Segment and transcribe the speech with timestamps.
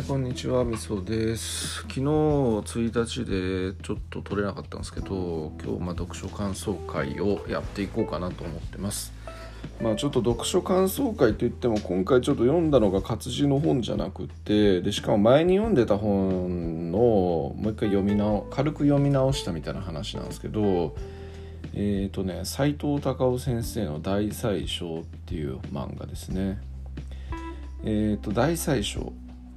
[0.00, 1.82] いこんにちはみそです。
[1.82, 3.24] 昨日1日
[3.74, 9.12] でちょっと撮れなかったんですけど今日ま読書感想会をやっていこうかなと思ってます。
[9.82, 20.96] まあちょっと読書感想会といっても今回ちょっと読んだのが活字の本じゃなくてでしかも前に読んでた本のもう一回読み直軽く読み直したみたいな話なんですけど
[21.74, 26.58] えっ、ー、とね斎藤隆夫先生の「大宰相」っていう漫画ですね。
[27.82, 29.06] えーと、大宰相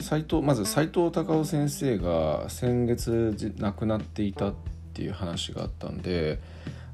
[0.00, 4.54] 斎藤まず斎藤隆夫先生が先月亡くなっていたっ
[4.92, 6.40] ていう話があったんで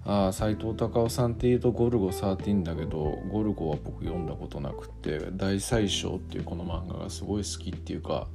[0.05, 8.27] ああ斎藤隆夫さんっていうとゴルゴ13だけどゴルゴは僕読んだことなくて大宰相っていうこの漫画がすごい好きっていうか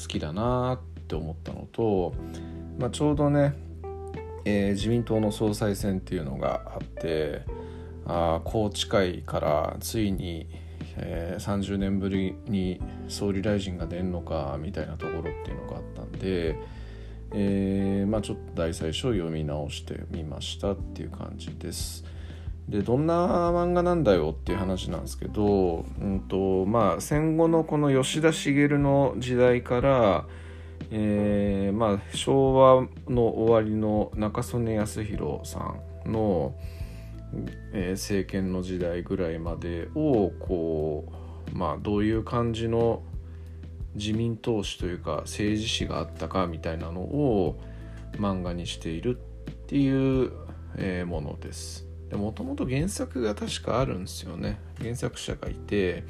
[0.00, 2.14] 好きだなって思ったのと、
[2.78, 3.54] まあ、ちょうどね、
[4.44, 7.42] えー、自民党の総裁選っていうのがあって
[8.06, 10.48] あ宏池会からついに
[10.96, 16.56] えー、30年ぶりに総理大臣が出るのかみたいなところっていうのがあったんで、
[17.32, 22.04] えー、まあ、ちょっと大最初読み直してみましたっていう感じです。
[22.68, 30.26] でどんな漫画なんだよっていう話なんですけど、うんとまあ、戦後のこの吉田茂の時代から、
[30.92, 35.74] えー、まあ、昭和の終わりの中曽根康弘さ
[36.06, 36.54] んの、
[37.72, 41.12] えー、政権の時代ぐらいまでをこ
[41.52, 43.02] うまあどういう感じの
[43.94, 47.60] 自民党史というか政治史があったかみたいなのを
[48.16, 50.32] 漫画にしているっていう、
[50.76, 51.86] えー、ものです。
[52.12, 54.58] もともと原作が確かあるんですよね。
[54.80, 56.02] 原作者がいて、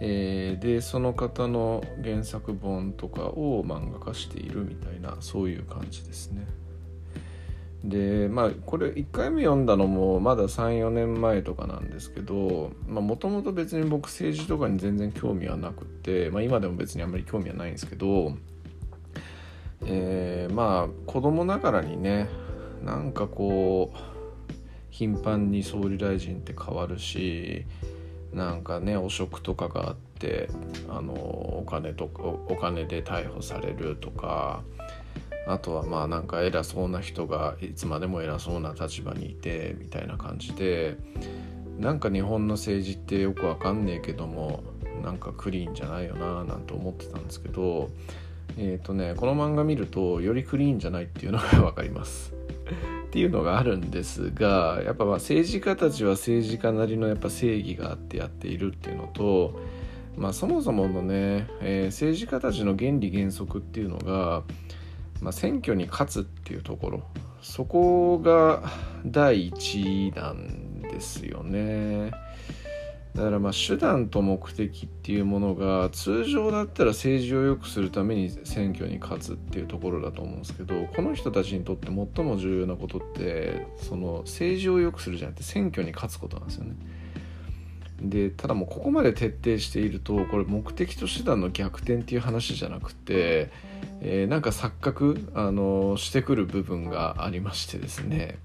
[0.00, 6.46] えー、でその方の原作本とかを漫画化しているみたいなそういう感じですね。
[7.84, 18.36] でまあこれ1回目読んだのもまだ34年前とかなんですけどもともと別に僕政治とかに全然興味はなくて、まあ、今でも別にあんまり興味はないんですけど、
[19.84, 22.28] えー、まあ子供ながらにね
[22.84, 23.98] なんかこう
[24.90, 27.64] 頻繁に総理大臣って変わるし
[28.32, 30.48] なんかね汚職とかがあって
[30.88, 34.62] あのお金とかお金で逮捕されるとか。
[35.46, 40.96] あとはまあなんか偉そうな人がいつまでも偉そうな立場にいてみたいな感じで
[41.78, 44.62] なんか日本の政治ってよくわかんねえけども
[45.02, 47.90] なんかクリーンじゃないよななんて思ってたんですけど
[48.56, 52.34] えっ、ー、とねこの漫画見るとよりクリーンじゃないっていうのが分かります。
[53.06, 59.60] っていうのがあるんですがやっぱまあ政治家たちは政治家なりのやっぱ正義があってやっているっていうのと
[60.16, 64.44] まあそもそものね、えー、政治家たちの原理原則っていうのが
[65.22, 67.02] まあ、選挙に勝つっていうところ
[67.40, 68.62] そこが
[69.06, 72.10] 第一なんですよね
[73.14, 86.74] だからまあ手段と目的っていうものが通常だったら政治を良くするために選挙に勝つっていうところだと思うんですけどこの人たちにとって最も重要なことってその政治を良くするじゃなくて選挙に勝つことなんですよね。
[88.08, 93.50] でただもうここまで徹底しているとこれ目的と手段の逆転っていう話じゃなくて、
[94.00, 98.38] えー、なんか錯覚あのしてくる部分がありましてですね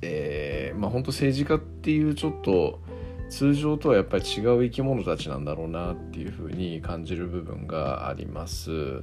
[0.00, 2.80] えー、まあ本当政治家っていうちょっと
[3.30, 9.02] 通常とはやっぱり違う生き物たちなんだろうなっていうふうに感じる部分があります。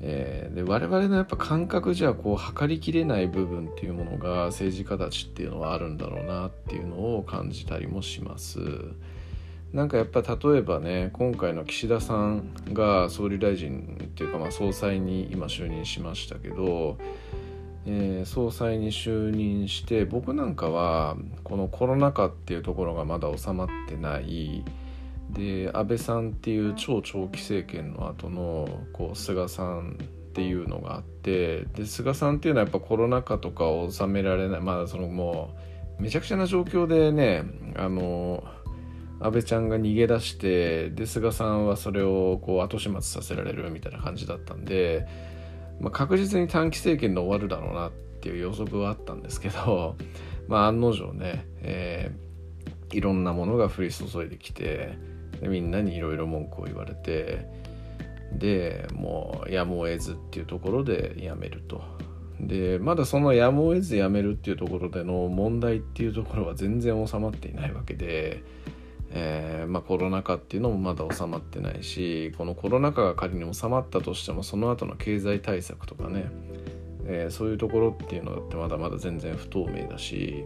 [0.00, 8.58] えー、で我々のやっぱ感覚じゃこう測りきれない部分っていうものが政治家たちっていうのはあるんだろうなっていうのを感じたりもします。
[9.72, 16.98] なんかやっぱ例えばね今回の岸田さんが総理大臣っていうかまあ総裁に今就任しましたけど、
[17.84, 24.64] えー、総裁に就任して僕なんかはこのコロナ禍っていうところがまだ収まってない。
[25.30, 35.54] で安倍さんっていう超長期政権の後のこう菅さんっていうのがあってで菅さんっていうのはやっぱコロナ禍とかを収められないまあそのも
[35.98, 37.42] うめちゃくちゃな状況でね
[37.76, 38.44] あの
[39.18, 45.06] 安倍ちゃんが逃げ出してで菅さんはそれをこう後始末させられるみたいな感じだったんで、
[45.80, 49.96] まあ、確実に短期政権で終わるだろうなっていう予測はあったんですけど、
[50.48, 55.15] まあ、案の定ね、えー、いろんなものが降り注いできて。
[55.40, 57.46] でみんなにいろいろ文句を言われて
[58.32, 61.82] でもうやむを得ずっていうところでやめると。
[62.40, 68.42] でまだそのやむを得ずやめるっていうところでの問題っていうところは全然収まっていないわけで、
[69.10, 76.26] えー、まあ、コロナ禍っていうのもまだ収まってないしこのコロナ禍が仮に収まったとしてもその後の経済対策とかね、
[77.06, 80.44] えー、そういうところっていうのだってまだまだ全然不透明だし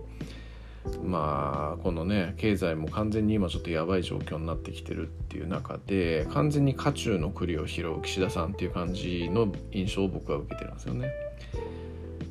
[1.05, 11.11] まあこのね経済も完全に今ちょっとやばい状況になってきてるっていう中で完全に渦中の栗を拾う岸田さんっていう感じの印象を僕は受けてるんですよね。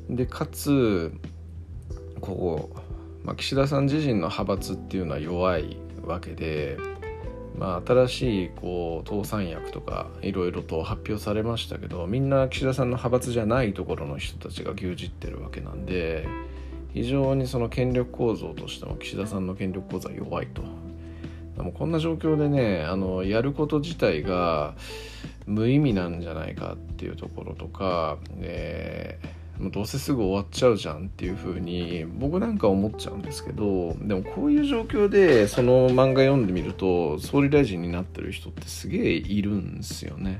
[0.08, 1.12] でかつ
[2.20, 2.70] こ
[3.22, 6.76] う、まあ、岸田さん自身の派閥っていうのは弱いわけで、
[7.56, 16.26] まあ、新しいこう党三役とかいろいろと発表されましたけどみんな岸田さんの派閥じゃないところの人たちが牛耳ってるわけなんで
[16.92, 20.62] 非常にその権力構造としても岸田さんの権力構造は弱いと。
[21.62, 24.74] もこんな状況でねあのやること自体が
[25.46, 40.38] 無意味なんじゃないかっていうところとか、えー、もうどうせすぐ終わっちゃうじゃんっていう風に僕なんか思っちゃうんですけどでもこういう状況でその漫画読んでみると総理大臣になってる人ってすげえいるんですよね。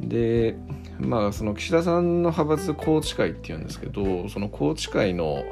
[0.00, 0.56] で
[0.98, 5.42] まあその岸田さんの派閥宏池会っていうんですけどその宏池会の、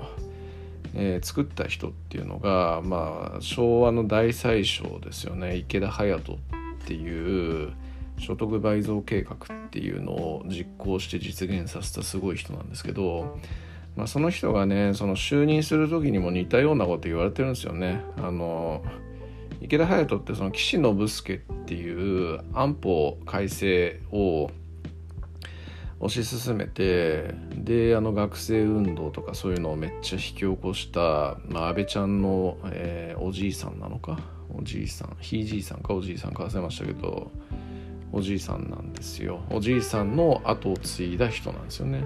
[0.95, 7.73] えー、作った人っていうのが、まあ、昭和の大宰相ですよね池田隼人っていう
[8.19, 13.39] 所得倍増計画っていうのを実行して実現させたすごい人なんですけど、
[13.97, 18.03] まあ、その人がねその就任する時にも似たようなこと言われてるんですよね。
[18.19, 18.85] あの
[19.65, 24.51] 池田隼人ってその岸信介っていう安保改正を
[26.01, 34.19] 推し進めてであの学生運動とかそういうのをめっちゃ引き起こした、まあ、安倍ちゃんの、えー、おじいさんなのか
[34.55, 37.31] おじいさんひいじいさんかおじいさんか忘れましたけど
[38.13, 39.41] おじいさんなんですよ。
[39.51, 42.05] おじいさんの後を継いだ人なんですよね。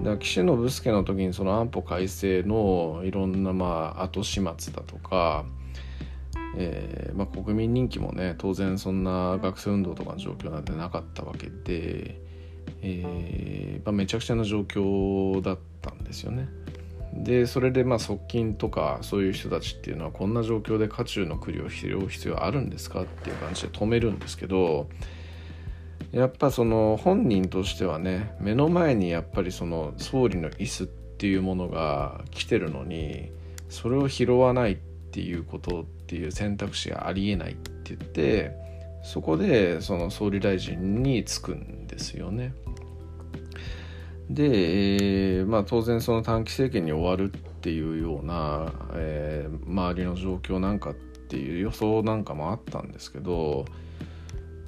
[0.00, 5.44] だから岸信介の時にその安保改正のいろんなまあ後始末だとか
[6.56, 12.20] えーまあ、国民人気もね当然そんな学生運動とかの状況なんてなかったわけで、
[12.82, 16.48] えーまあ、めちゃくちゃな状況だったんですよね。
[17.12, 24.88] でそれでまあ側近とかそういう人たちっていうのはこんな状況で渦中の栗を拾う必要あるんですかっていう感じで止めるんですけど
[26.12, 33.32] やっぱその本人としてはね目の前にやっぱりその総理の椅子っていうものが来てるのに
[33.68, 38.52] それを拾わないってっていうことっていう選択肢がありえないって言って
[39.02, 42.54] そこでその総理大臣に就くんですよね。
[44.28, 44.44] で、
[45.38, 53.64] えー、まあ、当然その短期政権に終わるっていうような、えー、周りの状況なんかっていう予想なんかもあったんですけど、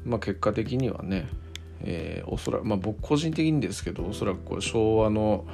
[0.05, 1.29] まあ、結果的にはね、
[1.83, 5.45] えー、おそらく、まあ、僕個人的にですけどおそらくこれ昭和の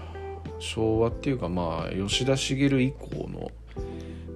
[0.59, 3.51] 昭和っていうかまあ吉田茂以降の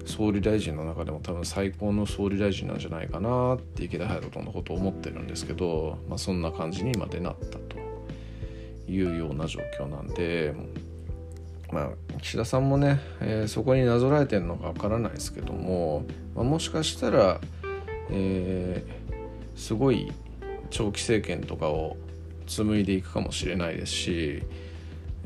[0.04, 7.76] 総理大臣の中でも多分最高の総理大臣なんじゃないかなって池田隼人のことを思ってるんですけど、まあ、そんな感じにまでなったと
[8.88, 10.54] いうような状況なんで、
[11.72, 16.04] まあ、岸田さんもね、えー、そこになぞらえてるのかわからないですけども、
[16.34, 17.40] まあ、もしかしたら、
[18.10, 20.12] えー、すごい
[20.70, 21.96] 長期政権とかを
[22.46, 24.42] 紡いでいくかもしれないですし、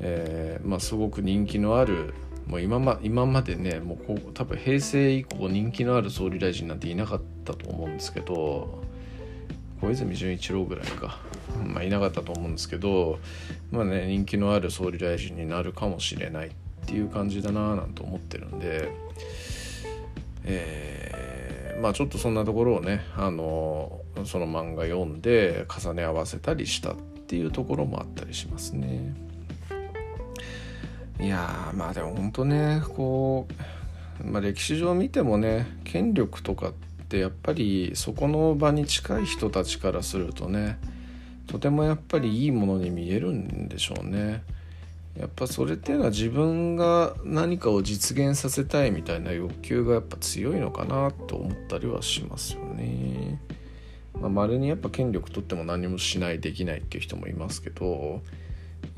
[0.01, 2.15] えーまあ、すごく人気のある
[2.47, 8.83] もう今ま今までねもうこう多分平成以降人気のある総理大臣なんていなかったと思うんですけど
[9.81, 11.19] 小泉純一郎ぐらいか、
[11.67, 13.19] まあ、いなかったと思うんですけど
[13.71, 16.51] まあね人気のある総理大臣になるかもしれないっ
[16.87, 18.91] ていう感じだななんて思ってるんで、
[20.45, 29.26] えー、まあちょっとそんなところをねあのその漫画読んで重ね合わせたりしたっていうところもあったりしますね。
[31.21, 33.47] いやまあでも本当ねこ
[34.23, 36.73] う、まあ、歴史上見てもね権力とかっ
[37.09, 40.79] てやっぱりそこの場に近い人たちからするとね
[41.47, 44.43] とてもやっぱりいいものに見えるんでしょうね。
[45.19, 53.41] やっぱそれっていうのは自分が何かを実現させたいみたいな欲求がやっぱ強いのかなと思ったりはしますよね。
[54.21, 58.23] まあ、にやっぱ権力取っても何もしないできないっていう人もいますけど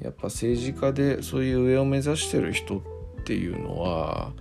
[0.03, 2.81] やっぱ政治家でそういう上を目指してる人っ
[3.25, 4.33] ていうのは、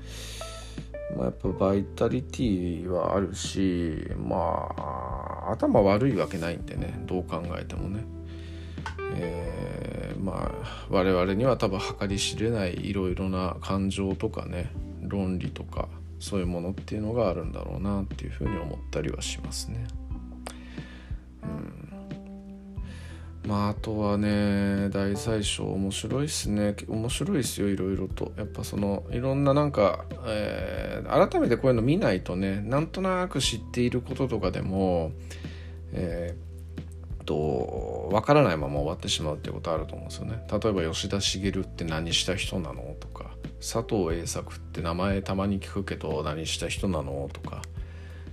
[1.16, 8.04] まあ、やっぱバイタリティはあるしまあ頭悪いわけないんでねどう考えてもね。
[9.20, 15.88] えー、まあ我々には多分計り知れないいろいろな感情とかね論理とか
[16.20, 19.86] そういうものっていうのがあるんだろうなっていうふうに思ったりはしますね。
[23.48, 26.76] まああとはね大宰相面白いっすね。
[26.88, 28.34] 面白いっすよいろいろと。
[28.36, 35.14] やっぱそのいろんななんか、えー、改めてこういうの見ないとねなんとなく知っていることとかでも
[35.94, 40.46] えー、と分からないまま終わってしまうっていうことあると思うんですよね。
[40.52, 47.62] 例えば吉田茂って何した人なのとか佐藤栄作って名前たまに聞くけど何した人なのとか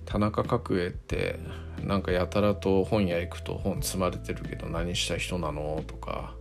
[0.05, 1.39] 田中角栄って
[1.87, 6.35] なんかやたらと本屋行くと本積まれてるけど何した人なのとか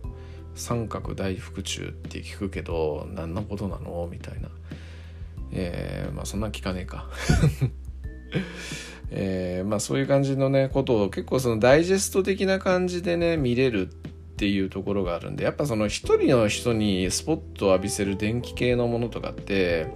[0.54, 4.08] 三角大福中って聞くけど何のことなの？
[4.10, 4.48] みたいな。
[5.52, 7.08] えー、まあそんな聞かねえか。
[9.10, 13.90] えー、まあそういう感じのねことを結構そのダイジェスト的な感じでね見れるっ
[14.36, 19.86] ていうところがあるんでやっぱその一人の人にスポットを浴びせる電気系のものとかって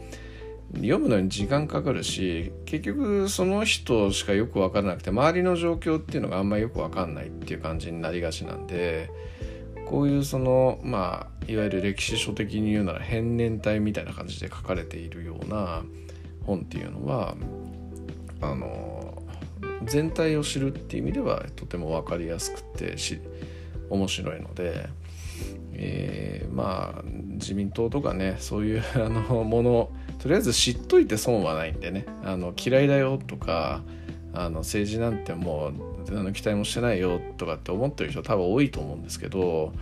[0.74, 9.10] 読むのに時間かかるし結局その人しかよく分からなくて周りの状況っていうのがあんまりよく分かんないっていう感じになりがちなんで
[9.86, 15.82] こういうそのまあいわゆる歴史書的に言うなら変年体みたいな感じで書かれているような
[16.44, 17.34] 本っていうのは
[18.42, 19.22] あの
[19.84, 23.20] 全体を知るっていう意味ではとても分かりやすくてし
[23.88, 24.88] 面白いので、
[25.72, 27.02] えー、まあ
[27.38, 32.06] 自民党とかねそういう あのものとりあえず知っといて損はないんでね。
[32.24, 33.82] あの嫌いだよとか
[34.32, 35.72] あの政治なんても
[36.08, 39.72] うあの期待もしてないよとかって思ってる人多分多いと思うんですけど、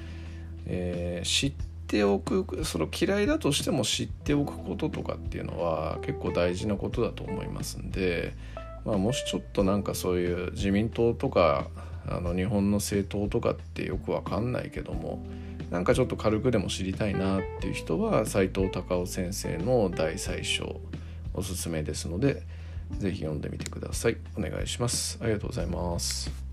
[0.67, 1.53] えー、知っ
[1.87, 8.35] ておくその嫌いだとしても知っておくこととかっていうのは結構大事なことだと思いますんで、
[8.85, 11.69] まあ、もしちょっとなんかそういう自民党とか
[12.09, 15.25] あの日本の政党とかってよくわかんないけども
[15.71, 20.81] なんかちょっと軽くでも知りたいなっていう人は斎藤隆夫先生の大最小
[21.35, 22.43] おすすめですので
[22.99, 24.17] 是非読んでみてください。
[24.37, 25.19] お願いします。
[25.21, 26.46] ありがとうございます。